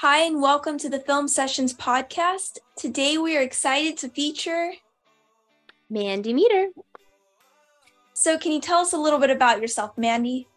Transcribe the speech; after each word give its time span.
Hi, 0.00 0.20
and 0.20 0.40
welcome 0.40 0.78
to 0.78 0.88
the 0.88 1.00
Film 1.00 1.28
Sessions 1.28 1.74
podcast. 1.74 2.56
Today 2.74 3.18
we 3.18 3.36
are 3.36 3.42
excited 3.42 3.98
to 3.98 4.08
feature 4.08 4.72
Mandy 5.90 6.32
Meader. 6.32 6.68
So, 8.14 8.38
can 8.38 8.52
you 8.52 8.62
tell 8.62 8.78
us 8.78 8.94
a 8.94 8.96
little 8.96 9.18
bit 9.18 9.28
about 9.28 9.60
yourself, 9.60 9.98
Mandy? 9.98 10.48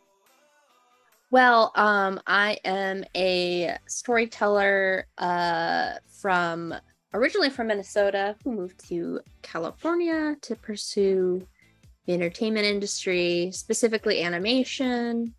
Well, 1.29 1.73
um, 1.75 2.21
I 2.25 2.57
am 2.63 3.03
a 3.17 3.75
storyteller 3.85 5.07
uh, 5.17 5.95
from 6.21 6.73
originally 7.13 7.49
from 7.49 7.67
Minnesota 7.67 8.37
who 8.45 8.53
moved 8.53 8.87
to 8.87 9.19
California 9.41 10.37
to 10.39 10.55
pursue 10.55 11.45
the 12.05 12.13
entertainment 12.13 12.65
industry, 12.65 13.49
specifically 13.51 14.23
animation. 14.23 15.33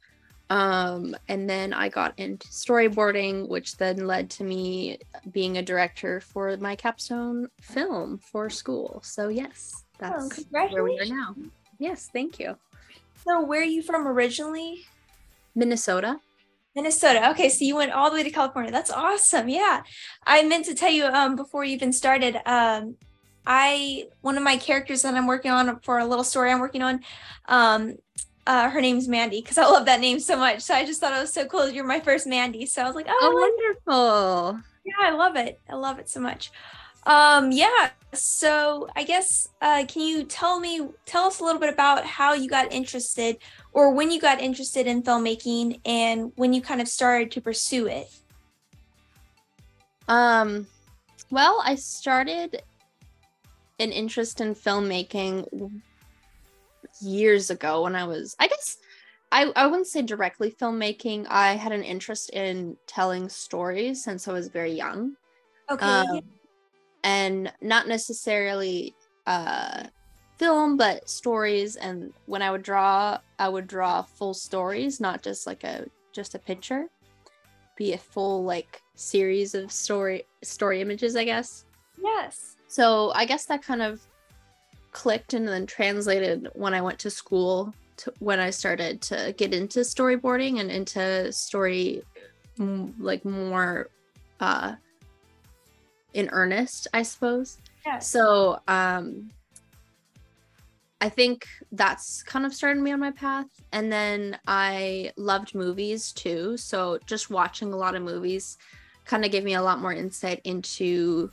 Um, 0.50 1.16
and 1.28 1.48
then 1.48 1.72
I 1.72 1.88
got 1.88 2.18
into 2.18 2.46
storyboarding, 2.48 3.48
which 3.48 3.76
then 3.76 4.06
led 4.06 4.30
to 4.30 4.44
me 4.44 4.98
being 5.32 5.56
a 5.56 5.62
director 5.62 6.20
for 6.20 6.56
my 6.58 6.76
capstone 6.76 7.48
film 7.60 8.18
for 8.18 8.50
school. 8.50 9.00
So 9.02 9.28
yes, 9.28 9.84
that's 9.98 10.40
oh, 10.40 10.66
where 10.68 10.84
we 10.84 10.98
are 11.00 11.06
now. 11.06 11.34
Yes, 11.78 12.10
thank 12.12 12.38
you. 12.38 12.56
So 13.24 13.42
where 13.42 13.62
are 13.62 13.64
you 13.64 13.82
from 13.82 14.06
originally? 14.06 14.84
Minnesota. 15.54 16.20
Minnesota. 16.76 17.30
Okay, 17.30 17.48
so 17.48 17.64
you 17.64 17.76
went 17.76 17.92
all 17.92 18.10
the 18.10 18.16
way 18.16 18.22
to 18.22 18.30
California. 18.30 18.70
That's 18.70 18.90
awesome. 18.90 19.48
Yeah. 19.48 19.82
I 20.26 20.42
meant 20.42 20.66
to 20.66 20.74
tell 20.74 20.90
you 20.90 21.06
um 21.06 21.36
before 21.36 21.64
you 21.64 21.74
even 21.74 21.92
started, 21.92 22.36
um 22.46 22.96
I 23.46 24.06
one 24.20 24.36
of 24.36 24.42
my 24.42 24.56
characters 24.56 25.02
that 25.02 25.14
I'm 25.14 25.26
working 25.26 25.50
on 25.50 25.80
for 25.80 25.98
a 25.98 26.06
little 26.06 26.24
story 26.24 26.50
I'm 26.50 26.60
working 26.60 26.82
on, 26.82 27.00
um, 27.46 27.96
uh, 28.46 28.70
her 28.70 28.80
name's 28.80 29.08
Mandy 29.08 29.40
because 29.40 29.58
I 29.58 29.64
love 29.64 29.86
that 29.86 30.00
name 30.00 30.20
so 30.20 30.36
much. 30.36 30.60
So 30.60 30.74
I 30.74 30.84
just 30.84 31.00
thought 31.00 31.16
it 31.16 31.20
was 31.20 31.32
so 31.32 31.46
cool. 31.46 31.68
You're 31.68 31.84
my 31.84 32.00
first 32.00 32.26
Mandy, 32.26 32.66
so 32.66 32.82
I 32.82 32.86
was 32.86 32.94
like, 32.94 33.06
oh, 33.08 33.18
oh 33.20 33.84
wonderful. 33.86 34.60
Yeah, 34.84 35.08
I 35.08 35.10
love 35.10 35.36
it. 35.36 35.60
I 35.68 35.74
love 35.74 35.98
it 35.98 36.08
so 36.08 36.20
much. 36.20 36.50
Um, 37.06 37.52
yeah. 37.52 37.90
So 38.12 38.88
I 38.94 39.02
guess 39.04 39.48
uh, 39.60 39.84
can 39.88 40.02
you 40.02 40.24
tell 40.24 40.60
me 40.60 40.88
tell 41.06 41.24
us 41.24 41.40
a 41.40 41.44
little 41.44 41.60
bit 41.60 41.72
about 41.72 42.04
how 42.04 42.34
you 42.34 42.48
got 42.48 42.72
interested 42.72 43.38
or 43.72 43.92
when 43.92 44.10
you 44.10 44.20
got 44.20 44.40
interested 44.40 44.86
in 44.86 45.02
filmmaking 45.02 45.80
and 45.84 46.32
when 46.36 46.52
you 46.52 46.62
kind 46.62 46.80
of 46.80 46.88
started 46.88 47.30
to 47.32 47.40
pursue 47.40 47.86
it? 47.86 48.08
Um, 50.06 50.66
well, 51.30 51.60
I 51.64 51.74
started 51.74 52.62
an 53.80 53.90
interest 53.90 54.40
in 54.40 54.54
filmmaking 54.54 55.80
years 57.00 57.50
ago 57.50 57.82
when 57.82 57.94
I 57.94 58.04
was, 58.04 58.34
I 58.38 58.48
guess, 58.48 58.76
I, 59.32 59.52
I 59.56 59.66
wouldn't 59.66 59.88
say 59.88 60.02
directly 60.02 60.52
filmmaking. 60.52 61.26
I 61.28 61.54
had 61.54 61.72
an 61.72 61.82
interest 61.82 62.30
in 62.30 62.76
telling 62.86 63.28
stories 63.28 64.04
since 64.04 64.28
I 64.28 64.32
was 64.32 64.48
very 64.48 64.72
young. 64.72 65.16
Okay. 65.70 65.84
Um, 65.84 66.20
and 67.02 67.52
not 67.60 67.88
necessarily 67.88 68.94
uh, 69.26 69.84
film, 70.38 70.76
but 70.76 71.08
stories. 71.08 71.76
And 71.76 72.12
when 72.26 72.42
I 72.42 72.50
would 72.50 72.62
draw, 72.62 73.18
I 73.38 73.48
would 73.48 73.66
draw 73.66 74.02
full 74.02 74.34
stories, 74.34 75.00
not 75.00 75.22
just 75.22 75.46
like 75.46 75.64
a 75.64 75.86
just 76.12 76.34
a 76.34 76.38
picture. 76.38 76.88
Be 77.76 77.92
a 77.92 77.98
full 77.98 78.44
like 78.44 78.82
series 78.94 79.54
of 79.54 79.72
story 79.72 80.24
story 80.42 80.80
images, 80.80 81.16
I 81.16 81.24
guess. 81.24 81.64
Yes. 82.00 82.56
So 82.68 83.12
I 83.14 83.24
guess 83.24 83.46
that 83.46 83.62
kind 83.62 83.82
of 83.82 84.00
clicked 84.94 85.34
and 85.34 85.46
then 85.46 85.66
translated 85.66 86.48
when 86.54 86.72
I 86.72 86.80
went 86.80 86.98
to 87.00 87.10
school 87.10 87.74
to 87.98 88.12
when 88.20 88.40
I 88.40 88.48
started 88.50 89.02
to 89.02 89.34
get 89.36 89.52
into 89.52 89.80
storyboarding 89.80 90.60
and 90.60 90.70
into 90.70 91.30
story 91.32 92.02
like 92.58 93.24
more 93.24 93.90
uh 94.40 94.76
in 96.14 96.30
earnest, 96.30 96.86
I 96.94 97.02
suppose. 97.02 97.58
Yeah. 97.84 97.98
So 97.98 98.60
um 98.68 99.30
I 101.00 101.10
think 101.10 101.46
that's 101.72 102.22
kind 102.22 102.46
of 102.46 102.54
started 102.54 102.82
me 102.82 102.92
on 102.92 103.00
my 103.00 103.10
path. 103.10 103.48
And 103.72 103.92
then 103.92 104.38
I 104.46 105.12
loved 105.18 105.54
movies 105.54 106.12
too. 106.12 106.56
So 106.56 106.98
just 107.04 107.28
watching 107.28 107.72
a 107.74 107.76
lot 107.76 107.94
of 107.94 108.02
movies 108.02 108.56
kind 109.04 109.24
of 109.24 109.30
gave 109.30 109.44
me 109.44 109.54
a 109.54 109.62
lot 109.62 109.80
more 109.80 109.92
insight 109.92 110.40
into 110.44 111.30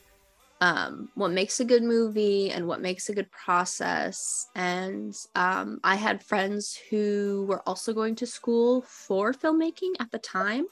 um, 0.62 1.10
what 1.16 1.32
makes 1.32 1.60
a 1.60 1.66
good 1.66 1.82
movie 1.84 2.52
and 2.52 2.68
what 2.68 2.82
makes 2.82 3.10
a 3.10 3.16
good 3.16 3.30
process. 3.32 4.48
And 4.56 5.18
um, 5.36 5.80
I 5.84 5.96
had 5.96 6.24
friends 6.24 6.80
who 6.90 7.46
were 7.50 7.68
also 7.68 7.94
going 7.94 8.16
to 8.18 8.28
school 8.28 8.84
for 8.84 9.34
filmmaking 9.34 9.94
at 10.00 10.12
the 10.12 10.20
time 10.20 10.68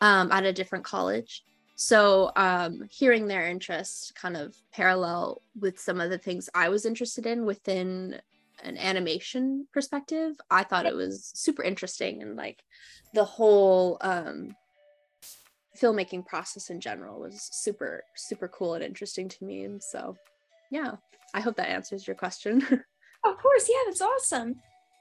um, 0.00 0.32
at 0.32 0.44
a 0.44 0.52
different 0.52 0.84
college. 0.84 1.44
So 1.76 2.32
um, 2.34 2.82
hearing 2.90 3.28
their 3.28 3.46
interest 3.46 4.14
kind 4.16 4.36
of 4.36 4.56
parallel 4.72 5.40
with 5.58 5.78
some 5.78 6.00
of 6.00 6.10
the 6.10 6.18
things 6.18 6.50
I 6.54 6.68
was 6.68 6.84
interested 6.84 7.24
in 7.24 7.46
within 7.46 8.20
an 8.64 8.76
animation 8.76 9.66
perspective, 9.72 10.34
I 10.50 10.64
thought 10.64 10.86
it 10.86 10.94
was 10.94 11.30
super 11.34 11.62
interesting 11.62 12.22
and 12.22 12.36
like 12.36 12.62
the 13.14 13.24
whole 13.24 13.98
um, 14.00 14.56
filmmaking 15.80 16.26
process 16.26 16.70
in 16.70 16.80
general 16.80 17.20
was 17.20 17.48
super 17.52 18.02
super 18.14 18.48
cool 18.48 18.74
and 18.74 18.84
interesting 18.84 19.28
to 19.28 19.44
me. 19.44 19.64
And 19.64 19.82
so 19.82 20.16
yeah 20.70 20.92
i 21.34 21.40
hope 21.40 21.56
that 21.56 21.68
answers 21.68 22.06
your 22.06 22.16
question. 22.16 22.66
Of 23.24 23.38
course. 23.38 23.68
Yeah 23.68 23.76
that's 23.86 24.00
awesome. 24.00 24.56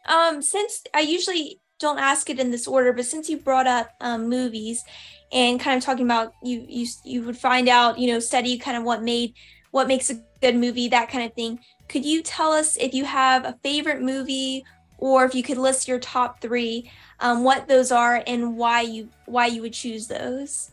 Um 0.07 0.41
since 0.43 0.83
i 0.93 0.99
usually 0.99 1.59
don't 1.79 1.97
ask 1.97 2.29
it 2.29 2.39
in 2.39 2.51
this 2.51 2.67
order 2.67 2.93
but 2.93 3.05
since 3.05 3.27
you 3.27 3.37
brought 3.37 3.65
up 3.65 3.89
um, 4.01 4.29
movies 4.29 4.83
and 5.31 5.59
kind 5.59 5.75
of 5.75 5.83
talking 5.83 6.05
about 6.05 6.33
you 6.43 6.63
you 6.69 6.85
you 7.03 7.23
would 7.23 7.35
find 7.35 7.67
out 7.67 7.97
you 7.97 8.07
know 8.07 8.19
study 8.19 8.59
kind 8.59 8.77
of 8.77 8.83
what 8.83 9.01
made 9.01 9.33
what 9.71 9.87
makes 9.87 10.11
a 10.11 10.21
good 10.41 10.55
movie 10.55 10.87
that 10.87 11.09
kind 11.09 11.25
of 11.25 11.33
thing 11.33 11.59
could 11.89 12.05
you 12.05 12.21
tell 12.21 12.51
us 12.51 12.77
if 12.77 12.93
you 12.93 13.03
have 13.03 13.43
a 13.45 13.57
favorite 13.63 14.01
movie 14.01 14.63
or 15.01 15.25
if 15.25 15.35
you 15.35 15.43
could 15.43 15.57
list 15.57 15.87
your 15.87 15.99
top 15.99 16.39
three 16.39 16.89
um, 17.19 17.43
what 17.43 17.67
those 17.67 17.91
are 17.91 18.23
and 18.25 18.55
why 18.55 18.81
you 18.81 19.09
why 19.25 19.47
you 19.47 19.61
would 19.61 19.73
choose 19.73 20.07
those. 20.07 20.71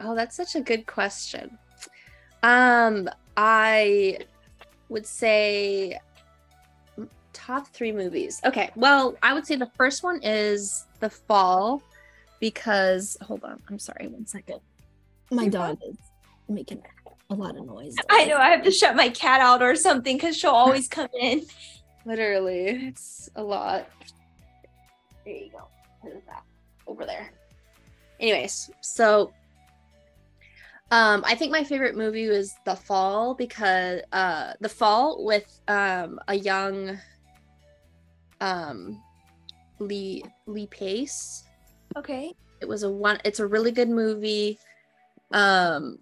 Oh 0.00 0.16
that's 0.16 0.34
such 0.34 0.56
a 0.56 0.60
good 0.60 0.86
question. 0.86 1.56
Um 2.42 3.08
i 3.36 4.18
would 4.88 5.06
say 5.06 5.98
top 7.32 7.68
three 7.68 7.92
movies. 7.92 8.40
Okay 8.44 8.70
well 8.74 9.16
i 9.22 9.32
would 9.32 9.46
say 9.46 9.54
the 9.54 9.70
first 9.76 10.02
one 10.02 10.20
is 10.22 10.86
the 11.00 11.10
fall 11.10 11.82
because 12.40 13.16
hold 13.22 13.44
on 13.44 13.62
i'm 13.68 13.78
sorry 13.78 14.08
one 14.08 14.26
second. 14.26 14.60
My 15.30 15.48
dog 15.48 15.78
is 15.86 15.96
making 16.48 16.82
a 17.30 17.34
lot 17.34 17.56
of 17.56 17.66
noise. 17.66 17.94
I 18.08 18.24
know 18.24 18.36
i 18.36 18.48
have 18.48 18.62
to 18.64 18.70
shut 18.70 18.96
my 18.96 19.10
cat 19.10 19.40
out 19.40 19.62
or 19.62 19.76
something 19.76 20.16
because 20.16 20.36
she'll 20.36 20.50
always 20.50 20.88
come 20.88 21.08
in 21.18 21.44
Literally, 22.06 22.68
it's 22.86 23.28
a 23.34 23.42
lot. 23.42 23.88
There 25.24 25.34
you 25.34 25.50
go. 25.50 25.68
That 26.04 26.44
over 26.86 27.04
there. 27.04 27.32
Anyways, 28.20 28.70
so 28.80 29.32
um, 30.92 31.24
I 31.26 31.34
think 31.34 31.50
my 31.50 31.64
favorite 31.64 31.96
movie 31.96 32.28
was 32.28 32.54
The 32.64 32.76
Fall 32.76 33.34
because 33.34 34.02
uh, 34.12 34.52
The 34.60 34.68
Fall 34.68 35.24
with 35.24 35.60
um, 35.66 36.20
a 36.28 36.34
young 36.36 36.96
um, 38.40 39.02
Lee 39.80 40.24
Lee 40.46 40.68
Pace. 40.68 41.42
Okay. 41.96 42.32
It 42.60 42.68
was 42.68 42.84
a 42.84 42.90
one. 42.90 43.18
It's 43.24 43.40
a 43.40 43.46
really 43.46 43.72
good 43.72 43.90
movie. 43.90 44.60
Um, 45.32 45.98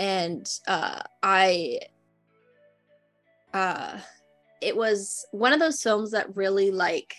and 0.00 0.50
uh, 0.66 1.02
I 1.22 1.78
uh 3.54 3.98
it 4.60 4.76
was 4.76 5.26
one 5.32 5.52
of 5.52 5.60
those 5.60 5.82
films 5.82 6.10
that 6.10 6.34
really 6.36 6.70
like 6.70 7.14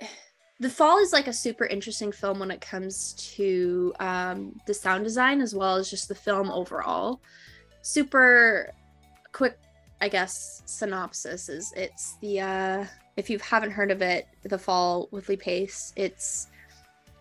the 0.60 0.70
fall 0.70 0.98
is 0.98 1.12
like 1.12 1.26
a 1.26 1.32
super 1.32 1.66
interesting 1.66 2.12
film 2.12 2.38
when 2.38 2.50
it 2.50 2.60
comes 2.60 3.14
to 3.34 3.92
um, 4.00 4.58
the 4.66 4.74
sound 4.74 5.04
design 5.04 5.40
as 5.40 5.54
well 5.54 5.76
as 5.76 5.90
just 5.90 6.08
the 6.08 6.14
film 6.14 6.50
overall. 6.50 7.20
Super 7.82 8.72
quick 9.32 9.58
i 10.00 10.08
guess 10.08 10.62
synopsis 10.66 11.48
is 11.48 11.72
it's 11.76 12.16
the 12.20 12.40
uh 12.40 12.84
if 13.16 13.28
you 13.28 13.38
haven't 13.38 13.70
heard 13.70 13.90
of 13.90 14.02
it 14.02 14.26
the 14.44 14.58
fall 14.58 15.08
with 15.10 15.28
lee 15.28 15.36
pace 15.36 15.92
it's 15.96 16.48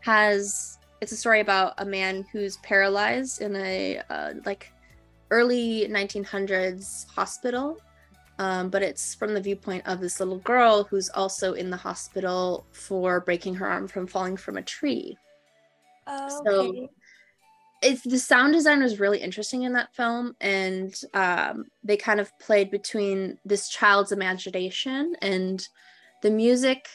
has 0.01 0.77
it's 1.01 1.11
a 1.11 1.17
story 1.17 1.39
about 1.39 1.73
a 1.77 1.85
man 1.85 2.25
who's 2.31 2.57
paralyzed 2.57 3.41
in 3.41 3.55
a 3.55 4.01
uh, 4.09 4.33
like 4.45 4.71
early 5.31 5.87
1900s 5.89 7.09
hospital 7.09 7.79
um, 8.39 8.69
but 8.69 8.81
it's 8.81 9.13
from 9.13 9.33
the 9.33 9.41
viewpoint 9.41 9.85
of 9.85 9.99
this 9.99 10.19
little 10.21 10.39
girl 10.39 10.85
who's 10.85 11.09
also 11.09 11.53
in 11.53 11.69
the 11.69 11.77
hospital 11.77 12.65
for 12.71 13.19
breaking 13.19 13.55
her 13.55 13.67
arm 13.67 13.85
from 13.85 14.07
falling 14.07 14.37
from 14.37 14.55
a 14.55 14.61
tree. 14.61 15.17
Oh, 16.07 16.39
okay. 16.39 16.49
So 16.49 16.89
it's 17.81 18.01
the 18.01 18.17
sound 18.17 18.53
design 18.53 18.81
was 18.81 18.99
really 18.99 19.19
interesting 19.19 19.63
in 19.63 19.73
that 19.73 19.93
film, 19.93 20.37
and 20.39 20.95
um, 21.13 21.65
they 21.83 21.97
kind 21.97 22.21
of 22.21 22.37
played 22.39 22.71
between 22.71 23.37
this 23.43 23.67
child's 23.67 24.13
imagination 24.13 25.15
and 25.21 25.67
the 26.21 26.31
music 26.31 26.87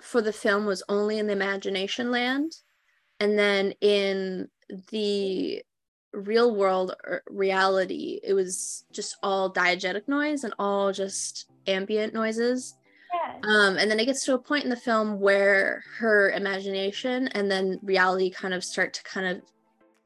for 0.00 0.22
the 0.22 0.32
film 0.32 0.64
was 0.64 0.82
only 0.88 1.18
in 1.18 1.26
the 1.26 1.34
imagination 1.34 2.10
land 2.10 2.56
and 3.20 3.38
then 3.38 3.74
in 3.82 4.48
the 4.90 5.62
real 6.12 6.54
world 6.56 6.94
reality 7.28 8.20
it 8.24 8.34
was 8.34 8.84
just 8.92 9.16
all 9.22 9.52
diegetic 9.52 10.08
noise 10.08 10.44
and 10.44 10.54
all 10.58 10.92
just 10.92 11.46
ambient 11.66 12.12
noises 12.12 12.74
Yeah. 13.12 13.40
um, 13.42 13.78
and 13.78 13.90
then 13.90 13.98
it 14.00 14.04
gets 14.06 14.24
to 14.24 14.34
a 14.34 14.38
point 14.38 14.64
in 14.64 14.70
the 14.70 14.76
film 14.76 15.18
where 15.20 15.82
her 15.98 16.30
imagination 16.30 17.28
and 17.28 17.50
then 17.50 17.78
reality 17.82 18.30
kind 18.30 18.52
of 18.52 18.64
start 18.64 18.92
to 18.94 19.02
kind 19.04 19.26
of 19.26 19.42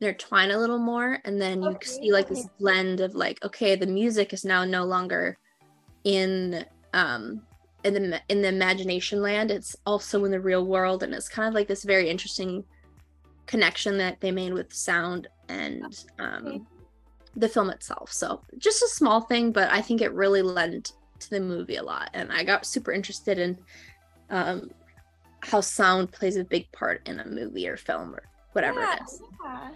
intertwine 0.01 0.51
a 0.51 0.59
little 0.59 0.79
more. 0.79 1.19
And 1.25 1.41
then 1.41 1.63
you 1.63 1.77
Okay, 1.77 1.87
see 1.87 2.13
like 2.13 2.29
this 2.29 2.49
blend 2.61 3.01
of 3.01 3.15
like, 3.15 3.45
okay, 3.45 3.75
the 3.77 3.87
music 3.87 4.33
is 4.33 4.45
now 4.45 4.65
no 4.65 4.85
longer 4.85 5.39
in 6.05 6.65
um 6.93 7.43
in 7.83 7.95
the 7.95 8.23
in 8.29 8.43
the 8.43 8.49
imagination 8.49 9.21
land. 9.23 9.51
It's 9.51 9.77
also 9.87 10.25
in 10.25 10.31
the 10.31 10.41
real 10.41 10.65
world, 10.67 11.03
and 11.03 11.15
it's 11.15 11.29
kind 11.29 11.49
of 11.49 11.55
like 11.55 11.69
this 11.69 11.85
very 11.85 12.09
interesting 12.09 12.65
connection 13.47 13.99
that 13.99 14.21
they 14.21 14.31
made 14.31 14.53
with 14.53 14.73
sound 14.73 15.29
and 15.49 16.05
um 16.19 16.67
the 17.37 17.49
film 17.49 17.71
itself. 17.71 18.13
So 18.13 18.43
just 18.59 18.83
a 18.83 18.89
small 18.89 19.21
thing, 19.21 19.53
but 19.53 19.71
I 19.71 19.81
think 19.81 20.01
it 20.01 20.13
really 20.13 20.43
lent 20.43 20.93
to 21.21 21.31
the 21.31 21.41
movie 21.41 21.77
a 21.77 21.83
lot. 21.83 22.11
And 22.15 22.33
I 22.33 22.45
got 22.45 22.67
super 22.67 22.93
interested 22.93 23.39
in 23.39 23.59
um, 24.31 24.71
how 25.41 25.61
sound 25.61 26.13
plays 26.13 26.37
a 26.37 26.45
big 26.45 26.71
part 26.73 27.07
in 27.09 27.21
a 27.21 27.27
movie 27.27 27.69
or 27.69 27.77
film 27.77 28.15
or 28.15 28.23
whatever 28.53 28.81
yeah, 28.81 28.95
it 28.95 29.03
is. 29.03 29.23
Yeah. 29.45 29.71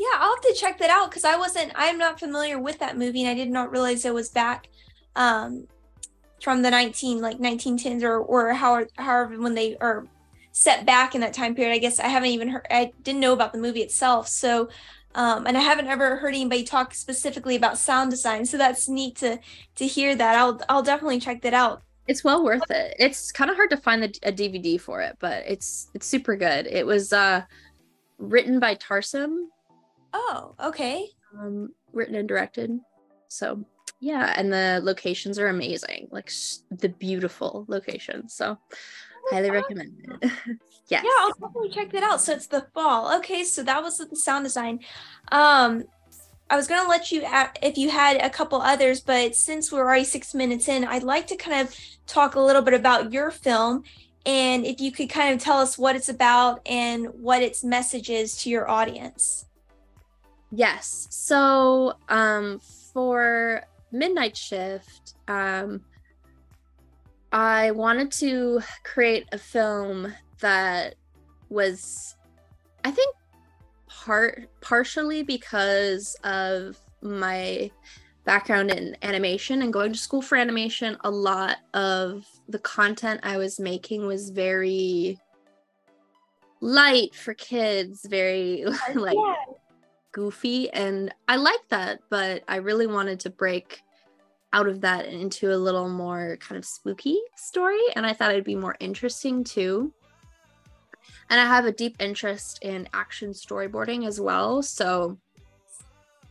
Yeah, 0.00 0.06
I'll 0.18 0.36
have 0.36 0.42
to 0.42 0.54
check 0.56 0.78
that 0.78 0.90
out 0.90 1.10
because 1.10 1.24
I 1.24 1.36
wasn't 1.36 1.72
I'm 1.74 1.98
not 1.98 2.20
familiar 2.20 2.58
with 2.58 2.78
that 2.78 2.96
movie 2.96 3.22
and 3.22 3.30
I 3.30 3.34
did 3.34 3.50
not 3.50 3.72
realize 3.72 4.04
it 4.04 4.14
was 4.14 4.28
back 4.28 4.68
um 5.16 5.66
from 6.40 6.62
the 6.62 6.70
19 6.70 7.20
like 7.20 7.38
1910s 7.38 8.04
or 8.04 8.20
or 8.20 8.52
how 8.52 8.86
however 8.96 9.40
when 9.40 9.54
they 9.54 9.76
are 9.78 10.06
set 10.58 10.84
back 10.84 11.14
in 11.14 11.20
that 11.20 11.32
time 11.32 11.54
period. 11.54 11.72
I 11.72 11.78
guess 11.78 12.00
I 12.00 12.08
haven't 12.08 12.30
even 12.30 12.48
heard 12.48 12.66
I 12.68 12.90
didn't 13.04 13.20
know 13.20 13.32
about 13.32 13.52
the 13.52 13.60
movie 13.60 13.80
itself. 13.80 14.26
So 14.26 14.68
um 15.14 15.46
and 15.46 15.56
I 15.56 15.60
haven't 15.60 15.86
ever 15.86 16.16
heard 16.16 16.34
anybody 16.34 16.64
talk 16.64 16.94
specifically 16.94 17.54
about 17.54 17.78
sound 17.78 18.10
design. 18.10 18.44
So 18.44 18.58
that's 18.58 18.88
neat 18.88 19.14
to 19.16 19.38
to 19.76 19.86
hear 19.86 20.16
that. 20.16 20.34
I'll 20.36 20.60
I'll 20.68 20.82
definitely 20.82 21.20
check 21.20 21.42
that 21.42 21.54
out. 21.54 21.82
It's 22.08 22.24
well 22.24 22.42
worth 22.42 22.68
it. 22.70 22.96
It's 22.98 23.30
kind 23.30 23.50
of 23.50 23.56
hard 23.56 23.70
to 23.70 23.76
find 23.76 24.02
the, 24.02 24.18
a 24.24 24.32
DVD 24.32 24.80
for 24.80 25.00
it, 25.00 25.16
but 25.20 25.44
it's 25.46 25.90
it's 25.94 26.06
super 26.06 26.34
good. 26.34 26.66
It 26.66 26.84
was 26.84 27.12
uh, 27.12 27.42
written 28.18 28.58
by 28.58 28.74
Tarsem, 28.74 29.44
Oh, 30.12 30.54
okay. 30.58 31.06
um, 31.38 31.68
written 31.92 32.16
and 32.16 32.26
directed. 32.26 32.80
So 33.28 33.64
yeah, 34.00 34.32
and 34.36 34.52
the 34.52 34.80
locations 34.82 35.38
are 35.38 35.48
amazing, 35.48 36.08
like 36.10 36.32
the 36.70 36.88
beautiful 36.88 37.64
locations. 37.68 38.34
So 38.34 38.58
highly 39.30 39.50
recommend 39.50 39.92
it. 40.22 40.30
yes. 40.88 41.04
Yeah, 41.04 41.10
I'll 41.20 41.32
definitely 41.32 41.70
check 41.70 41.90
that 41.92 42.02
out. 42.02 42.20
So 42.20 42.32
it's 42.32 42.46
the 42.46 42.66
fall. 42.74 43.16
Okay, 43.18 43.44
so 43.44 43.62
that 43.62 43.82
was 43.82 43.98
the 43.98 44.16
sound 44.16 44.44
design. 44.44 44.80
Um, 45.30 45.84
I 46.50 46.56
was 46.56 46.66
gonna 46.66 46.88
let 46.88 47.12
you 47.12 47.24
a 47.24 47.50
if 47.62 47.76
you 47.76 47.90
had 47.90 48.22
a 48.22 48.30
couple 48.30 48.60
others, 48.60 49.00
but 49.00 49.34
since 49.34 49.70
we're 49.70 49.80
already 49.80 50.04
six 50.04 50.34
minutes 50.34 50.68
in, 50.68 50.84
I'd 50.84 51.02
like 51.02 51.26
to 51.28 51.36
kind 51.36 51.66
of 51.66 51.74
talk 52.06 52.36
a 52.36 52.40
little 52.40 52.62
bit 52.62 52.74
about 52.74 53.12
your 53.12 53.30
film, 53.30 53.82
and 54.24 54.64
if 54.64 54.80
you 54.80 54.90
could 54.90 55.10
kind 55.10 55.34
of 55.34 55.42
tell 55.42 55.58
us 55.58 55.76
what 55.76 55.94
it's 55.94 56.08
about 56.08 56.60
and 56.66 57.06
what 57.08 57.42
its 57.42 57.62
message 57.62 58.08
is 58.08 58.36
to 58.38 58.50
your 58.50 58.68
audience. 58.68 59.44
Yes. 60.50 61.06
So 61.10 61.94
um 62.08 62.60
for 62.94 63.62
midnight 63.92 64.36
shift, 64.36 65.14
um 65.28 65.82
I 67.32 67.72
wanted 67.72 68.10
to 68.12 68.60
create 68.84 69.28
a 69.32 69.38
film 69.38 70.14
that 70.40 70.94
was 71.50 72.16
I 72.84 72.90
think 72.90 73.14
part 73.86 74.48
partially 74.60 75.22
because 75.22 76.16
of 76.24 76.78
my 77.02 77.70
background 78.24 78.70
in 78.70 78.96
animation 79.02 79.62
and 79.62 79.72
going 79.72 79.92
to 79.92 79.98
school 79.98 80.22
for 80.22 80.36
animation, 80.36 80.96
a 81.02 81.10
lot 81.10 81.56
of 81.74 82.24
the 82.48 82.58
content 82.58 83.20
I 83.22 83.36
was 83.38 83.58
making 83.58 84.06
was 84.06 84.30
very 84.30 85.18
light 86.60 87.14
for 87.14 87.34
kids, 87.34 88.06
very 88.08 88.64
like 88.94 89.16
yeah, 89.16 89.34
goofy 90.12 90.70
and 90.70 91.12
I 91.26 91.36
like 91.36 91.68
that, 91.68 92.00
but 92.10 92.42
I 92.48 92.56
really 92.56 92.86
wanted 92.86 93.20
to 93.20 93.30
break 93.30 93.82
out 94.52 94.66
of 94.66 94.80
that 94.80 95.06
into 95.06 95.52
a 95.52 95.56
little 95.56 95.88
more 95.88 96.38
kind 96.40 96.58
of 96.58 96.64
spooky 96.64 97.20
story 97.36 97.80
and 97.96 98.06
I 98.06 98.12
thought 98.12 98.30
it'd 98.30 98.44
be 98.44 98.54
more 98.54 98.76
interesting 98.80 99.44
too. 99.44 99.92
And 101.30 101.38
I 101.38 101.44
have 101.44 101.66
a 101.66 101.72
deep 101.72 101.96
interest 102.00 102.58
in 102.62 102.88
action 102.94 103.30
storyboarding 103.30 104.06
as 104.06 104.18
well, 104.20 104.62
so 104.62 105.18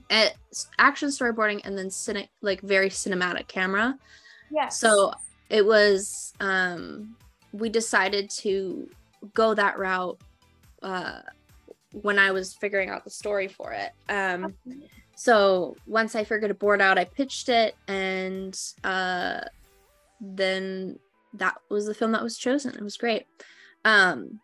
at 0.10 0.36
action 0.80 1.10
storyboarding 1.10 1.62
and 1.66 1.78
then 1.78 1.88
cine- 1.90 2.30
like 2.42 2.62
very 2.62 2.90
cinematic 2.90 3.48
camera. 3.48 3.98
yeah. 4.50 4.70
So 4.70 5.14
it 5.50 5.66
was 5.66 6.34
um 6.40 7.16
we 7.54 7.70
decided 7.70 8.30
to 8.30 8.90
go 9.34 9.54
that 9.54 9.78
route 9.78 10.20
uh 10.82 11.22
when 11.92 12.20
I 12.20 12.32
was 12.32 12.54
figuring 12.54 12.90
out 12.90 13.04
the 13.04 13.10
story 13.10 13.48
for 13.48 13.74
it. 13.74 13.92
Um 14.10 14.56
so 15.20 15.76
once 15.88 16.14
I 16.14 16.24
figured 16.24 16.52
a 16.52 16.54
board 16.54 16.80
out, 16.80 17.00
I 17.00 17.06
pitched 17.06 17.50
it 17.50 17.76
and 17.88 18.58
uh 18.84 19.42
then 20.22 21.00
that 21.34 21.56
was 21.70 21.86
the 21.88 21.94
film 21.94 22.12
that 22.14 22.24
was 22.24 22.38
chosen. 22.38 22.74
It 22.76 22.82
was 22.84 22.98
great. 22.98 23.26
Um 23.84 24.40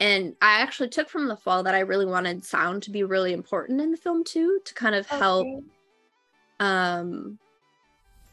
and 0.00 0.34
I 0.40 0.60
actually 0.60 0.88
took 0.88 1.08
from 1.10 1.28
the 1.28 1.36
fall 1.36 1.62
that 1.64 1.74
I 1.74 1.80
really 1.80 2.06
wanted 2.06 2.44
sound 2.44 2.84
to 2.84 2.90
be 2.90 3.02
really 3.04 3.32
important 3.34 3.80
in 3.80 3.90
the 3.90 3.96
film 3.98 4.24
too, 4.24 4.60
to 4.64 4.74
kind 4.74 4.94
of 4.94 5.06
help 5.06 5.46
Okay. 5.46 5.60
um 6.60 7.38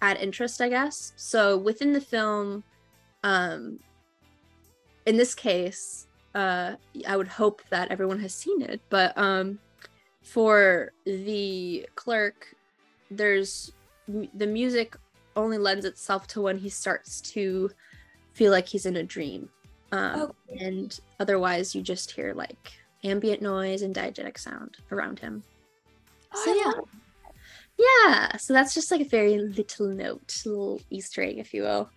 add 0.01 0.17
interest 0.17 0.61
i 0.61 0.69
guess 0.69 1.13
so 1.15 1.57
within 1.57 1.93
the 1.93 2.01
film 2.01 2.63
um 3.23 3.79
in 5.05 5.17
this 5.17 5.33
case 5.35 6.07
uh 6.35 6.75
i 7.07 7.15
would 7.15 7.27
hope 7.27 7.61
that 7.69 7.91
everyone 7.91 8.19
has 8.19 8.33
seen 8.33 8.61
it 8.61 8.81
but 8.89 9.13
um 9.17 9.59
for 10.25 10.91
the 11.05 11.87
clerk 11.95 12.55
there's 13.11 13.71
the 14.07 14.47
music 14.47 14.97
only 15.35 15.57
lends 15.57 15.85
itself 15.85 16.25
to 16.27 16.41
when 16.41 16.57
he 16.57 16.69
starts 16.69 17.21
to 17.21 17.69
feel 18.33 18.51
like 18.51 18.67
he's 18.67 18.85
in 18.85 18.97
a 18.97 19.03
dream 19.03 19.47
um 19.91 20.21
Okay. 20.49 20.65
and 20.65 20.99
otherwise 21.19 21.75
you 21.75 21.81
just 21.81 22.11
hear 22.11 22.33
like 22.33 22.73
ambient 23.03 23.41
noise 23.41 23.83
and 23.83 23.95
diegetic 23.95 24.37
sound 24.37 24.77
around 24.91 25.19
him 25.19 25.43
Oh, 26.33 26.43
so 26.43 26.51
I 26.51 26.55
yeah 26.55 26.81
yeah, 27.77 28.37
so 28.37 28.53
that's 28.53 28.73
just 28.73 28.89
like 28.89 29.01
a 29.01 29.09
very 29.09 29.37
little 29.37 29.87
note, 29.87 30.41
little 30.45 30.81
Easter 30.89 31.21
egg, 31.21 31.39
if 31.39 31.53
you 31.53 31.63
will. 31.63 31.89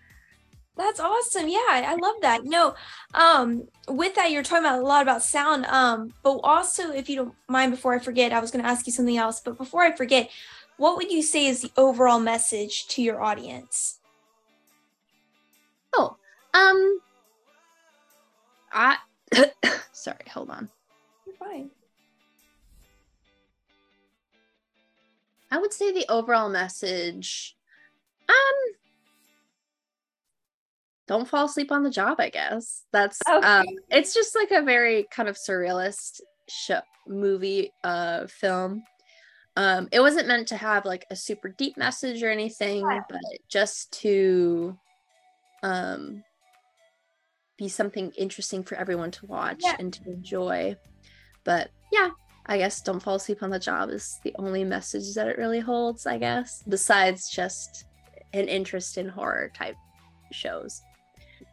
That's 0.79 1.01
awesome. 1.01 1.49
Yeah, 1.49 1.59
I 1.69 1.97
love 2.01 2.15
that. 2.23 2.45
No, 2.45 2.77
um, 3.13 3.67
with 3.89 4.15
that, 4.15 4.31
you're 4.31 4.45
talking 4.45 4.65
about 4.65 4.79
a 4.79 4.87
lot 4.87 5.03
about 5.03 5.25
sound. 5.25 5.67
Um, 5.67 6.15
but 6.23 6.39
also, 6.45 6.93
if 6.93 7.11
you 7.11 7.17
don't 7.17 7.35
mind, 7.49 7.73
before 7.73 7.95
I 7.95 7.99
forget, 7.99 8.33
I 8.33 8.39
was 8.39 8.53
going 8.53 8.63
to 8.63 8.71
ask 8.71 8.87
you 8.87 8.93
something 8.93 9.17
else. 9.17 9.41
But 9.41 9.59
before 9.59 9.83
I 9.83 9.91
forget, 9.91 10.31
what 10.77 10.97
would 10.97 11.11
you 11.11 11.21
say 11.21 11.47
is 11.47 11.63
the 11.63 11.73
overall 11.77 12.21
message 12.21 12.87
to 12.89 13.03
your 13.03 13.21
audience? 13.21 13.99
Oh, 15.97 16.17
um, 16.55 17.01
I 18.73 18.99
sorry, 19.93 20.27
hold 20.33 20.51
on. 20.51 20.69
You're 21.27 21.35
fine. 21.35 21.71
I 25.51 25.59
would 25.59 25.73
say 25.73 25.93
the 25.93 26.07
overall 26.09 26.49
message, 26.49 27.57
don't 31.09 31.27
fall 31.27 31.47
asleep 31.47 31.73
on 31.73 31.83
the 31.83 31.91
job. 31.91 32.21
I 32.21 32.29
guess 32.29 32.85
that's 32.93 33.19
Okay. 33.29 33.47
um, 33.47 33.65
it's 33.91 34.15
just 34.15 34.37
like 34.37 34.51
a 34.53 34.63
very 34.63 35.05
kind 35.11 35.29
of 35.29 35.37
surrealist 35.37 36.21
show 36.49 36.81
movie, 37.09 37.73
uh, 37.83 38.27
film. 38.27 38.85
Um, 39.57 39.89
it 39.91 39.99
wasn't 40.01 40.29
meant 40.29 40.47
to 40.49 40.57
have 40.57 40.85
like 40.85 41.05
a 41.11 41.17
super 41.17 41.49
deep 41.49 41.77
message 41.77 42.23
or 42.23 42.31
anything, 42.31 42.81
Yeah. 42.89 43.01
but 43.09 43.21
just 43.49 43.91
to, 44.03 44.79
um, 45.65 46.23
be 47.57 47.69
something 47.69 48.13
interesting 48.17 48.63
for 48.63 48.77
everyone 48.77 49.11
to 49.11 49.27
watch 49.27 49.63
Yeah. 49.65 49.75
and 49.81 49.93
to 49.95 50.03
enjoy. 50.11 50.77
But 51.43 51.71
yeah, 51.91 52.11
I 52.47 52.59
guess 52.59 52.81
don't 52.83 53.01
fall 53.01 53.17
asleep 53.17 53.43
on 53.43 53.51
the 53.51 53.59
job 53.59 53.91
is 53.91 54.21
the 54.23 54.35
only 54.39 54.63
message 54.63 55.13
that 55.15 55.27
it 55.27 55.39
really 55.39 55.59
holds, 55.61 56.07
I 56.07 56.19
guess, 56.19 56.63
besides 56.69 57.29
just 57.29 57.85
an 58.33 58.47
interest 58.47 58.97
in 58.97 59.09
horror 59.09 59.51
type 59.55 59.75
shows. 60.31 60.83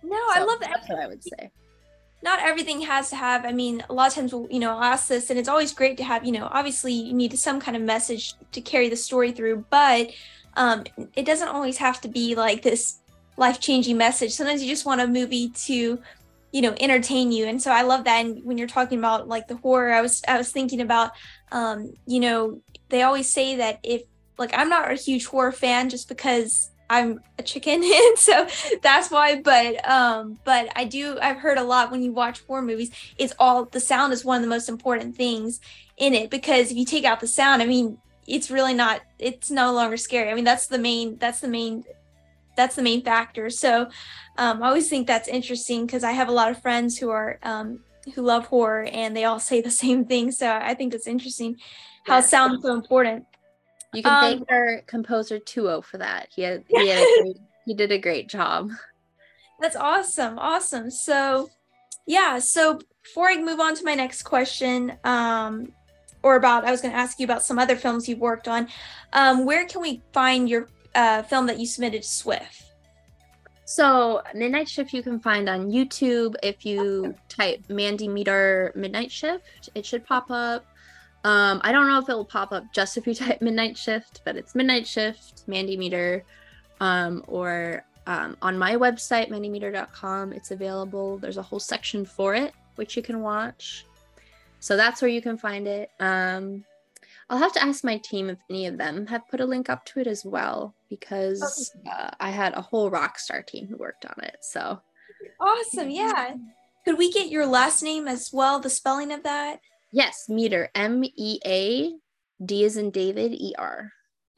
No, 0.05 0.17
I 0.33 0.43
love 0.43 0.59
that. 0.59 0.69
That's 0.73 0.89
what 0.89 0.99
I 0.99 1.07
would 1.07 1.23
say. 1.23 1.51
Not 2.21 2.39
everything 2.41 2.81
has 2.81 3.09
to 3.09 3.15
have. 3.15 3.45
I 3.45 3.51
mean, 3.51 3.83
a 3.89 3.93
lot 3.93 4.07
of 4.07 4.13
times, 4.13 4.33
we'll, 4.33 4.47
you 4.49 4.59
know, 4.59 4.71
I'll 4.71 4.83
ask 4.83 5.07
this, 5.07 5.29
and 5.29 5.37
it's 5.37 5.49
always 5.49 5.73
great 5.73 5.97
to 5.97 6.03
have. 6.03 6.25
You 6.25 6.31
know, 6.31 6.47
obviously, 6.51 6.93
you 6.93 7.13
need 7.13 7.37
some 7.37 7.59
kind 7.59 7.75
of 7.77 7.83
message 7.83 8.33
to 8.51 8.61
carry 8.61 8.89
the 8.89 8.95
story 8.95 9.31
through, 9.31 9.65
but 9.69 10.11
um, 10.55 10.83
it 11.15 11.25
doesn't 11.25 11.47
always 11.47 11.77
have 11.77 12.01
to 12.01 12.07
be 12.07 12.35
like 12.35 12.61
this 12.61 12.99
life 13.37 13.59
changing 13.59 13.97
message. 13.97 14.31
Sometimes 14.33 14.63
you 14.63 14.69
just 14.69 14.85
want 14.85 15.01
a 15.01 15.07
movie 15.07 15.49
to, 15.49 15.99
you 16.51 16.61
know, 16.61 16.75
entertain 16.79 17.31
you. 17.31 17.45
And 17.45 17.61
so 17.61 17.71
I 17.71 17.81
love 17.81 18.05
that. 18.05 18.25
And 18.25 18.43
when 18.43 18.57
you're 18.57 18.67
talking 18.67 18.97
about 18.97 19.27
like 19.27 19.47
the 19.47 19.57
horror, 19.57 19.91
I 19.93 20.01
was 20.01 20.21
I 20.27 20.37
was 20.37 20.51
thinking 20.51 20.81
about, 20.81 21.11
um, 21.51 21.93
you 22.07 22.19
know, 22.19 22.61
they 22.89 23.01
always 23.03 23.31
say 23.31 23.57
that 23.57 23.79
if 23.83 24.03
like 24.37 24.51
I'm 24.53 24.69
not 24.69 24.91
a 24.91 24.95
huge 24.95 25.25
horror 25.25 25.51
fan 25.51 25.89
just 25.89 26.07
because 26.07 26.71
I'm 26.89 27.19
a 27.39 27.43
chicken 27.43 27.83
and 27.83 28.17
so 28.17 28.47
that's 28.81 29.09
why 29.09 29.41
but 29.41 29.87
um 29.89 30.39
but 30.43 30.69
I 30.75 30.85
do 30.85 31.17
I've 31.19 31.37
heard 31.37 31.57
a 31.57 31.63
lot 31.63 31.91
when 31.91 32.01
you 32.01 32.11
watch 32.11 32.41
horror 32.45 32.61
movies 32.61 32.91
it's 33.17 33.33
all 33.39 33.65
the 33.65 33.79
sound 33.79 34.13
is 34.13 34.23
one 34.23 34.37
of 34.37 34.43
the 34.43 34.49
most 34.49 34.69
important 34.69 35.15
things 35.15 35.59
in 35.97 36.13
it 36.13 36.29
because 36.29 36.71
if 36.71 36.77
you 36.77 36.85
take 36.85 37.05
out 37.05 37.19
the 37.19 37.27
sound 37.27 37.61
I 37.61 37.65
mean 37.65 37.97
it's 38.27 38.49
really 38.49 38.73
not 38.73 39.01
it's 39.19 39.51
no 39.51 39.73
longer 39.73 39.97
scary. 39.97 40.29
I 40.29 40.35
mean 40.35 40.43
that's 40.43 40.67
the 40.67 40.79
main 40.79 41.17
that's 41.17 41.41
the 41.41 41.47
main 41.47 41.83
that's 42.55 42.75
the 42.75 42.81
main 42.81 43.03
factor. 43.03 43.49
So 43.49 43.89
um 44.37 44.63
I 44.63 44.67
always 44.67 44.89
think 44.89 45.07
that's 45.07 45.27
interesting 45.27 45.85
because 45.85 46.03
I 46.03 46.11
have 46.11 46.27
a 46.27 46.33
lot 46.33 46.51
of 46.51 46.61
friends 46.61 46.97
who 46.97 47.09
are 47.09 47.39
um 47.43 47.79
who 48.13 48.21
love 48.21 48.45
horror 48.47 48.83
and 48.83 49.15
they 49.15 49.25
all 49.25 49.39
say 49.39 49.61
the 49.61 49.71
same 49.83 50.05
thing. 50.05 50.31
So 50.31 50.51
I 50.51 50.73
think 50.73 50.93
it's 50.93 51.07
interesting 51.07 51.57
how 52.05 52.21
sound 52.21 52.57
is 52.57 52.61
so 52.61 52.73
important. 52.73 53.25
You 53.95 54.03
can 54.03 54.13
um, 54.13 54.21
thank 54.21 54.51
our 54.51 54.81
composer 54.87 55.39
Tuo 55.39 55.81
for 55.81 55.97
that. 55.97 56.29
He 56.35 56.41
had, 56.41 56.63
he, 56.67 56.89
had 56.89 57.07
great, 57.21 57.37
he 57.65 57.73
did 57.73 57.91
a 57.91 57.97
great 57.97 58.27
job. 58.29 58.71
That's 59.59 59.75
awesome. 59.75 60.37
Awesome. 60.37 60.91
So, 60.91 61.49
yeah. 62.05 62.39
So 62.39 62.79
before 63.03 63.29
I 63.29 63.37
move 63.37 63.59
on 63.59 63.75
to 63.75 63.83
my 63.83 63.95
next 63.95 64.23
question, 64.23 64.93
um, 65.03 65.71
or 66.23 66.35
about, 66.35 66.65
I 66.65 66.71
was 66.71 66.81
going 66.81 66.91
to 66.91 66.97
ask 66.97 67.19
you 67.19 67.25
about 67.25 67.43
some 67.43 67.59
other 67.59 67.75
films 67.75 68.09
you've 68.09 68.19
worked 68.19 68.47
on. 68.47 68.67
Um, 69.13 69.45
where 69.45 69.65
can 69.65 69.81
we 69.81 70.01
find 70.11 70.49
your 70.49 70.69
uh, 70.95 71.21
film 71.21 71.45
that 71.45 71.59
you 71.59 71.67
submitted 71.67 72.01
to 72.01 72.07
SWIFT? 72.07 72.63
So 73.65 74.21
Midnight 74.33 74.69
Shift 74.69 74.93
you 74.93 75.01
can 75.01 75.19
find 75.19 75.49
on 75.49 75.71
YouTube. 75.71 76.35
If 76.43 76.65
you 76.65 77.15
type 77.29 77.63
Mandy 77.69 78.07
Meader 78.07 78.71
Midnight 78.75 79.11
Shift, 79.11 79.69
it 79.73 79.85
should 79.85 80.05
pop 80.05 80.29
up. 80.29 80.65
Um, 81.25 81.59
I 81.63 81.71
don't 81.71 81.87
know 81.87 81.97
if 81.97 82.07
it 82.07 82.13
will 82.13 82.23
pop 82.23 82.51
up 82.51 82.71
just 82.71 82.97
if 82.97 83.07
you 83.07 83.15
type 83.15 83.41
Midnight 83.41 83.75
Shift, 83.75 84.21
but 84.23 84.37
it's 84.37 84.53
Midnight 84.53 84.85
Shift, 84.85 85.43
Mandy 85.47 85.75
Meader, 85.75 86.23
um, 86.79 87.23
or 87.27 87.83
um, 88.05 88.37
on 88.43 88.59
my 88.59 88.75
website, 88.75 89.31
mandymeader.com. 89.31 90.33
It's 90.33 90.51
available. 90.51 91.17
There's 91.17 91.37
a 91.37 91.41
whole 91.41 91.59
section 91.59 92.05
for 92.05 92.35
it, 92.35 92.53
which 92.75 92.95
you 92.95 93.01
can 93.01 93.21
watch. 93.21 93.87
So 94.59 94.77
that's 94.77 95.01
where 95.01 95.09
you 95.09 95.21
can 95.21 95.35
find 95.35 95.67
it. 95.67 95.89
Um, 95.99 96.63
I'll 97.27 97.39
have 97.39 97.53
to 97.53 97.63
ask 97.63 97.83
my 97.83 97.97
team 97.97 98.29
if 98.29 98.37
any 98.47 98.67
of 98.67 98.77
them 98.77 99.07
have 99.07 99.27
put 99.27 99.41
a 99.41 99.45
link 99.45 99.67
up 99.67 99.83
to 99.85 99.99
it 99.99 100.05
as 100.05 100.23
well, 100.23 100.75
because 100.91 101.71
uh, 101.91 102.11
I 102.19 102.29
had 102.29 102.53
a 102.53 102.61
whole 102.61 102.91
rock 102.91 103.17
star 103.17 103.41
team 103.41 103.67
who 103.67 103.77
worked 103.77 104.05
on 104.05 104.23
it. 104.23 104.37
So 104.41 104.79
awesome. 105.39 105.89
Yeah. 105.89 106.35
Could 106.85 106.99
we 106.99 107.11
get 107.11 107.31
your 107.31 107.47
last 107.47 107.81
name 107.81 108.07
as 108.07 108.29
well, 108.31 108.59
the 108.59 108.69
spelling 108.69 109.11
of 109.11 109.23
that? 109.23 109.59
Yes, 109.95 110.25
Meader. 110.27 110.69
M 110.75 111.05
E 111.05 111.39
A 111.45 111.93
D 112.43 112.65
is 112.65 112.75
in 112.75 112.91
David 112.91 113.31
E 113.31 113.55
R. 113.57 113.93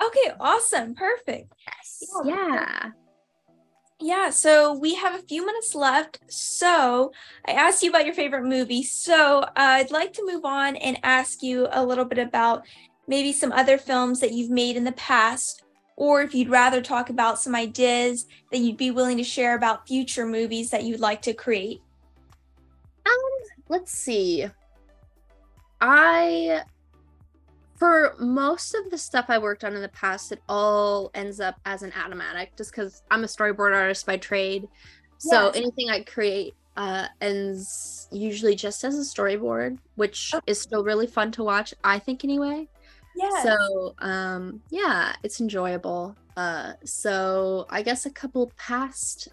Okay, 0.05 0.31
awesome. 0.39 0.93
Perfect. 0.93 1.51
Yes. 1.65 2.03
Yeah. 2.23 2.91
Yeah, 3.99 4.29
so 4.29 4.77
we 4.77 4.93
have 4.93 5.15
a 5.15 5.23
few 5.23 5.43
minutes 5.43 5.73
left. 5.73 6.19
So 6.27 7.11
I 7.47 7.53
asked 7.53 7.81
you 7.81 7.89
about 7.89 8.05
your 8.05 8.13
favorite 8.13 8.43
movie. 8.43 8.83
So 8.83 9.39
uh, 9.39 9.49
I'd 9.55 9.89
like 9.89 10.13
to 10.13 10.31
move 10.31 10.45
on 10.45 10.75
and 10.75 10.99
ask 11.01 11.41
you 11.41 11.67
a 11.71 11.83
little 11.83 12.05
bit 12.05 12.19
about 12.19 12.61
maybe 13.07 13.33
some 13.33 13.51
other 13.51 13.79
films 13.79 14.19
that 14.19 14.33
you've 14.33 14.51
made 14.51 14.75
in 14.75 14.83
the 14.83 14.91
past, 14.91 15.63
or 15.95 16.21
if 16.21 16.35
you'd 16.35 16.49
rather 16.49 16.83
talk 16.83 17.09
about 17.09 17.39
some 17.39 17.55
ideas 17.55 18.27
that 18.51 18.59
you'd 18.59 18.77
be 18.77 18.91
willing 18.91 19.17
to 19.17 19.23
share 19.23 19.55
about 19.55 19.87
future 19.87 20.27
movies 20.27 20.69
that 20.69 20.83
you'd 20.83 20.99
like 20.99 21.23
to 21.23 21.33
create. 21.33 21.81
Um, 23.07 23.21
let's 23.69 23.91
see. 23.91 24.45
I 25.81 26.61
for 27.77 28.15
most 28.19 28.73
of 28.73 28.89
the 28.89 28.97
stuff 28.97 29.25
I 29.29 29.37
worked 29.37 29.63
on 29.63 29.75
in 29.75 29.81
the 29.81 29.89
past, 29.89 30.31
it 30.31 30.41
all 30.49 31.11
ends 31.13 31.39
up 31.39 31.59
as 31.65 31.83
an 31.83 31.91
animatic 31.91 32.49
just 32.57 32.71
because 32.71 33.03
I'm 33.11 33.23
a 33.23 33.27
storyboard 33.27 33.75
artist 33.75 34.05
by 34.05 34.17
trade. 34.17 34.67
So 35.19 35.45
yes. 35.45 35.55
anything 35.55 35.89
I 35.89 36.01
create 36.01 36.55
uh, 36.75 37.07
ends 37.21 38.07
usually 38.11 38.55
just 38.55 38.83
as 38.83 38.97
a 38.97 39.01
storyboard, 39.01 39.77
which 39.95 40.31
oh. 40.33 40.41
is 40.47 40.59
still 40.59 40.83
really 40.83 41.07
fun 41.07 41.31
to 41.33 41.43
watch, 41.43 41.73
I 41.83 41.99
think, 41.99 42.23
anyway. 42.23 42.67
Yeah. 43.15 43.43
So, 43.43 43.95
um, 43.99 44.61
yeah, 44.69 45.15
it's 45.23 45.41
enjoyable. 45.41 46.15
Uh, 46.35 46.73
so 46.83 47.65
I 47.69 47.81
guess 47.81 48.05
a 48.05 48.11
couple 48.11 48.51
past 48.57 49.29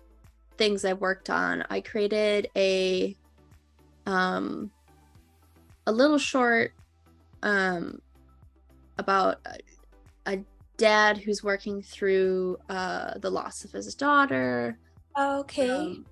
things 0.57 0.85
I've 0.85 1.01
worked 1.01 1.31
on, 1.31 1.65
I 1.71 1.81
created 1.81 2.49
a 2.57 3.17
um 4.07 4.71
a 5.87 5.93
little 5.93 6.19
short 6.19 6.73
um, 7.43 8.01
about 8.99 9.41
a, 9.47 10.33
a, 10.33 10.45
dad 10.77 11.19
who's 11.19 11.45
working 11.45 11.81
through 11.81 12.59
uh, 12.69 13.17
the 13.19 13.31
loss 13.31 13.65
of 13.65 13.71
his 13.71 13.95
daughter. 13.95 14.77
Okay. 15.17 15.71
Um, 15.71 16.05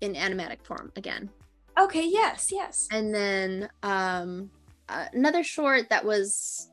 in 0.00 0.14
animatic 0.14 0.62
form 0.62 0.90
again. 0.96 1.28
Okay. 1.78 2.08
Yes. 2.08 2.48
Yes. 2.50 2.88
And 2.90 3.14
then 3.14 3.68
um, 3.82 4.50
uh, 4.88 5.06
another 5.12 5.42
short 5.42 5.90
that 5.90 6.04
was 6.04 6.70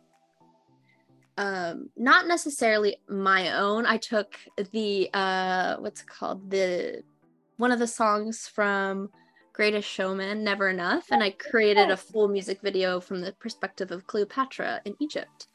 um 1.39 1.89
not 1.97 2.27
necessarily 2.27 2.97
my 3.09 3.57
own 3.57 3.87
i 3.87 3.97
took 3.97 4.37
the 4.71 5.09
uh 5.15 5.75
what's 5.77 6.01
it 6.01 6.07
called 6.07 6.47
the 6.51 7.01
one 7.57 7.71
of 7.71 7.79
the 7.79 7.87
songs 7.87 8.47
from 8.47 9.09
Greatest 9.53 9.87
Showman, 9.87 10.43
Never 10.43 10.69
Enough, 10.69 11.05
and 11.11 11.23
I 11.23 11.29
created 11.29 11.91
a 11.91 11.97
full 11.97 12.27
music 12.27 12.59
video 12.61 12.99
from 12.99 13.21
the 13.21 13.31
perspective 13.33 13.91
of 13.91 14.07
Cleopatra 14.07 14.81
in 14.83 14.95
Egypt. 14.99 15.47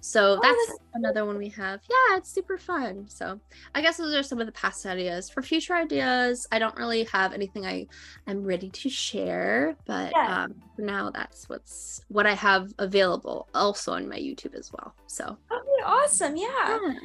So 0.00 0.38
oh, 0.38 0.40
that's, 0.42 0.78
another 0.94 1.24
one 1.24 1.38
we 1.38 1.48
have. 1.48 1.80
Yeah, 1.88 2.18
it's 2.18 2.30
super 2.30 2.58
fun. 2.58 3.06
So 3.08 3.40
I 3.74 3.80
guess 3.80 3.96
those 3.96 4.14
are 4.14 4.22
some 4.22 4.40
of 4.40 4.46
the 4.46 4.52
past 4.52 4.84
ideas. 4.84 5.30
For 5.30 5.42
future 5.42 5.74
ideas, 5.74 6.46
I 6.52 6.58
don't 6.58 6.76
really 6.76 7.04
have 7.04 7.32
anything 7.32 7.66
I 7.66 7.86
am 8.26 8.44
ready 8.44 8.68
to 8.68 8.90
share, 8.90 9.74
but 9.86 10.12
yeah. 10.14 10.44
um, 10.44 10.54
for 10.76 10.82
now, 10.82 11.10
that's 11.10 11.48
what's 11.48 12.04
what 12.08 12.26
I 12.26 12.34
have 12.34 12.72
available 12.78 13.48
also 13.54 13.94
on 13.94 14.08
my 14.08 14.18
YouTube 14.18 14.54
as 14.54 14.70
well. 14.70 14.94
So 15.06 15.38
okay, 15.50 15.84
awesome, 15.84 16.36
yeah. 16.36 16.78
yeah. 16.86 16.98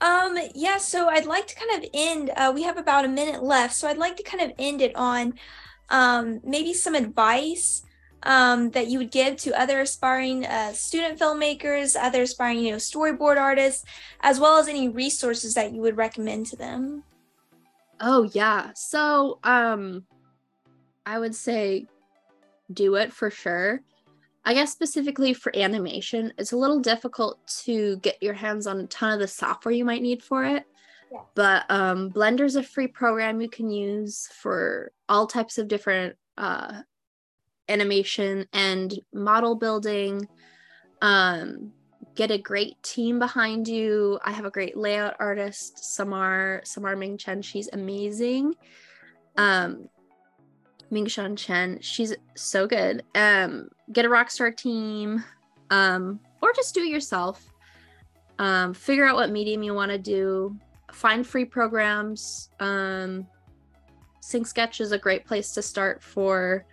Um, 0.00 0.36
yeah, 0.54 0.78
so 0.78 1.08
I'd 1.08 1.26
like 1.26 1.46
to 1.46 1.54
kind 1.54 1.82
of 1.82 1.90
end. 1.94 2.30
Uh, 2.36 2.52
we 2.54 2.62
have 2.62 2.78
about 2.78 3.04
a 3.04 3.08
minute 3.08 3.42
left, 3.42 3.74
so 3.74 3.88
I'd 3.88 3.98
like 3.98 4.16
to 4.16 4.22
kind 4.22 4.42
of 4.42 4.52
end 4.58 4.80
it 4.80 4.94
on 4.96 5.34
um, 5.90 6.40
maybe 6.44 6.72
some 6.72 6.94
advice 6.94 7.82
um, 8.24 8.70
that 8.70 8.88
you 8.88 8.98
would 8.98 9.10
give 9.10 9.36
to 9.38 9.58
other 9.58 9.80
aspiring 9.80 10.44
uh, 10.44 10.72
student 10.72 11.18
filmmakers, 11.18 11.96
other 11.98 12.22
aspiring, 12.22 12.58
you 12.58 12.72
know, 12.72 12.76
storyboard 12.76 13.38
artists, 13.38 13.84
as 14.20 14.40
well 14.40 14.58
as 14.58 14.68
any 14.68 14.88
resources 14.88 15.54
that 15.54 15.72
you 15.72 15.80
would 15.80 15.96
recommend 15.96 16.46
to 16.46 16.56
them? 16.56 17.04
Oh 18.00 18.28
yeah. 18.32 18.70
So 18.74 19.38
um 19.44 20.04
I 21.06 21.18
would 21.18 21.34
say 21.34 21.86
do 22.72 22.96
it 22.96 23.12
for 23.12 23.30
sure. 23.30 23.80
I 24.44 24.54
guess 24.54 24.72
specifically 24.72 25.34
for 25.34 25.54
animation, 25.56 26.32
it's 26.38 26.52
a 26.52 26.56
little 26.56 26.80
difficult 26.80 27.38
to 27.64 27.98
get 27.98 28.22
your 28.22 28.34
hands 28.34 28.66
on 28.66 28.80
a 28.80 28.86
ton 28.86 29.12
of 29.12 29.20
the 29.20 29.28
software 29.28 29.74
you 29.74 29.84
might 29.84 30.02
need 30.02 30.22
for 30.22 30.44
it. 30.44 30.64
But 31.34 31.64
um, 31.68 32.10
Blender's 32.10 32.56
a 32.56 32.62
free 32.62 32.88
program 32.88 33.40
you 33.40 33.48
can 33.48 33.70
use 33.70 34.28
for 34.32 34.92
all 35.08 35.26
types 35.26 35.58
of 35.58 35.68
different 35.68 36.16
uh, 36.36 36.82
animation 37.68 38.46
and 38.52 38.92
model 39.12 39.54
building. 39.54 40.28
Um, 41.00 41.72
get 42.14 42.30
a 42.30 42.38
great 42.38 42.82
team 42.82 43.18
behind 43.18 43.68
you. 43.68 44.18
I 44.24 44.32
have 44.32 44.44
a 44.44 44.50
great 44.50 44.76
layout 44.76 45.14
artist, 45.20 45.94
Samar 45.94 46.62
Samar 46.64 46.96
Ming 46.96 47.16
Chen. 47.16 47.42
She's 47.42 47.68
amazing. 47.72 48.54
Um, 49.36 49.88
Ming 50.90 51.06
Shan 51.06 51.36
Chen. 51.36 51.78
She's 51.80 52.14
so 52.34 52.66
good. 52.66 53.04
Um, 53.14 53.68
get 53.92 54.04
a 54.04 54.08
rockstar 54.08 54.56
team, 54.56 55.22
um, 55.70 56.18
or 56.42 56.52
just 56.54 56.74
do 56.74 56.82
it 56.82 56.88
yourself. 56.88 57.52
Um, 58.38 58.72
figure 58.72 59.04
out 59.04 59.16
what 59.16 59.30
medium 59.30 59.62
you 59.62 59.74
want 59.74 59.90
to 59.90 59.98
do 59.98 60.58
find 60.92 61.26
free 61.26 61.44
programs. 61.44 62.50
Um, 62.60 63.26
SyncSketch 64.22 64.80
is 64.80 64.92
a 64.92 64.98
great 64.98 65.24
place 65.24 65.52
to 65.52 65.62
start 65.62 66.02
for 66.02 66.64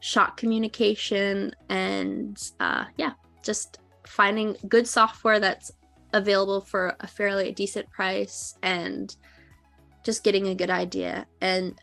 shot 0.00 0.36
communication 0.36 1.52
and 1.68 2.52
uh, 2.60 2.84
yeah, 2.96 3.12
just 3.42 3.78
finding 4.06 4.56
good 4.68 4.86
software 4.86 5.40
that's 5.40 5.72
available 6.12 6.60
for 6.60 6.96
a 7.00 7.06
fairly 7.06 7.52
decent 7.52 7.88
price 7.90 8.56
and 8.62 9.16
just 10.04 10.24
getting 10.24 10.48
a 10.48 10.54
good 10.54 10.70
idea 10.70 11.26
and 11.42 11.78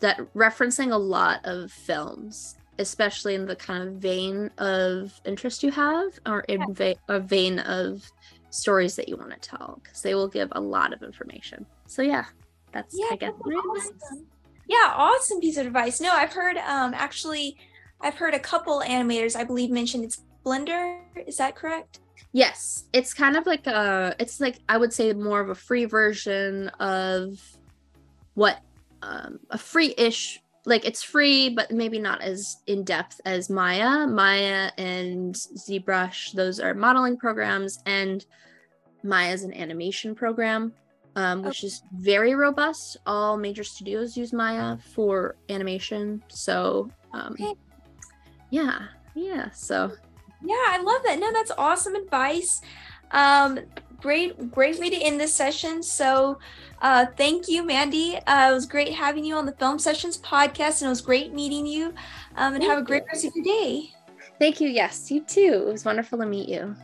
that 0.00 0.18
referencing 0.34 0.92
a 0.92 0.96
lot 0.96 1.40
of 1.44 1.70
films 1.70 2.56
especially 2.80 3.34
in 3.34 3.46
the 3.46 3.54
kind 3.54 3.86
of 3.86 3.94
vein 3.94 4.50
of 4.58 5.20
interest 5.24 5.62
you 5.62 5.70
have 5.70 6.18
or 6.26 6.40
in 6.40 6.60
va- 6.74 6.96
a 7.08 7.20
vein 7.20 7.58
of 7.60 8.10
stories 8.50 8.96
that 8.96 9.08
you 9.08 9.16
want 9.16 9.30
to 9.30 9.38
tell 9.38 9.80
because 9.82 10.02
they 10.02 10.14
will 10.14 10.28
give 10.28 10.48
a 10.52 10.60
lot 10.60 10.92
of 10.92 11.02
information. 11.02 11.64
So 11.86 12.02
yeah, 12.02 12.26
that's 12.72 12.96
Yeah, 12.98 13.08
I 13.12 13.16
guess 13.16 13.32
awesome. 13.44 14.26
Yeah, 14.68 14.92
awesome 14.94 15.40
piece 15.40 15.56
of 15.56 15.66
advice. 15.66 16.00
No, 16.00 16.12
I've 16.12 16.32
heard 16.32 16.56
um 16.58 16.94
actually 16.94 17.56
I've 18.00 18.16
heard 18.16 18.34
a 18.34 18.38
couple 18.38 18.80
animators 18.80 19.36
I 19.36 19.44
believe 19.44 19.70
mentioned 19.70 20.04
it's 20.04 20.22
Blender. 20.44 21.00
Is 21.26 21.36
that 21.36 21.56
correct? 21.56 22.00
Yes, 22.32 22.84
it's 22.92 23.12
kind 23.12 23.36
of 23.36 23.46
like 23.46 23.66
a 23.66 24.14
it's 24.18 24.40
like 24.40 24.58
I 24.68 24.76
would 24.76 24.92
say 24.92 25.12
more 25.12 25.40
of 25.40 25.50
a 25.50 25.54
free 25.54 25.84
version 25.84 26.68
of 26.80 27.40
what 28.34 28.60
um 29.02 29.40
a 29.50 29.58
free-ish 29.58 30.40
like 30.66 30.84
it's 30.84 31.02
free 31.02 31.48
but 31.48 31.70
maybe 31.70 31.98
not 31.98 32.20
as 32.22 32.58
in 32.66 32.84
depth 32.84 33.20
as 33.24 33.48
Maya. 33.50 34.06
Maya 34.06 34.70
and 34.78 35.34
ZBrush 35.34 36.32
those 36.32 36.60
are 36.60 36.74
modeling 36.74 37.16
programs 37.16 37.78
and 37.86 38.24
Maya 39.02 39.32
is 39.32 39.42
an 39.44 39.54
animation 39.54 40.14
program 40.14 40.72
um 41.16 41.42
which 41.42 41.64
is 41.64 41.82
very 41.92 42.34
robust. 42.34 42.96
All 43.06 43.36
major 43.36 43.64
studios 43.64 44.16
use 44.16 44.32
Maya 44.32 44.76
for 44.94 45.36
animation. 45.48 46.22
So 46.28 46.90
um 47.12 47.32
Okay. 47.32 47.54
yeah. 48.50 48.86
Yeah, 49.14 49.50
so 49.50 49.92
Yeah, 50.42 50.54
I 50.68 50.80
love 50.82 51.02
that. 51.04 51.18
No, 51.18 51.32
that's 51.32 51.50
awesome 51.58 51.94
advice. 51.94 52.60
Um, 53.10 53.58
great, 54.00 54.50
great 54.50 54.78
way 54.78 54.90
to 54.90 54.96
end 54.96 55.20
this 55.20 55.34
session. 55.34 55.82
So, 55.82 56.38
uh, 56.82 57.06
thank 57.16 57.48
you, 57.48 57.62
Mandy. 57.62 58.16
Uh, 58.26 58.50
it 58.50 58.54
was 58.54 58.66
great 58.66 58.92
having 58.92 59.24
you 59.24 59.34
on 59.34 59.46
the 59.46 59.52
Film 59.52 59.78
Sessions 59.78 60.18
podcast, 60.18 60.80
and 60.80 60.86
it 60.86 60.90
was 60.90 61.00
great 61.00 61.32
meeting 61.32 61.66
you. 61.66 61.94
Um, 62.36 62.54
and 62.54 62.62
Thank 62.62 62.70
have 62.70 62.78
a 62.78 62.82
great 62.82 63.02
you. 63.02 63.08
rest 63.12 63.24
of 63.24 63.32
your 63.34 63.44
day. 63.44 63.92
Thank 64.38 64.60
you. 64.60 64.68
Yes, 64.68 65.10
you 65.10 65.20
too. 65.20 65.64
It 65.68 65.72
was 65.72 65.84
wonderful 65.84 66.18
to 66.18 66.26
meet 66.26 66.48
you. 66.48 66.74